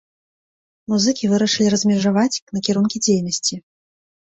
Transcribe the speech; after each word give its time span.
Музыкі 0.93 1.29
вырашылі 1.33 1.69
размежаваць 1.75 2.41
накірункі 2.57 3.05
дзейнасці. 3.07 3.55